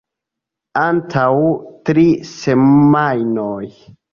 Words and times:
Antaŭ 0.83 1.27
tri 1.91 2.07
semajnoj. 2.33 3.63